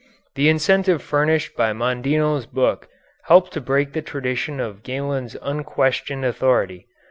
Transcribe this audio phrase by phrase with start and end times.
[0.33, 2.87] The incentive furnished by Mondino's book
[3.25, 6.87] helped to break the tradition of Galen's unquestioned authority.